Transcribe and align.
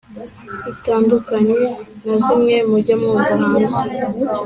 itandukanye 0.71 1.61
nazimwe 2.03 2.55
mujya 2.69 2.95
mwumva 3.01 3.33
hanze 3.41 3.83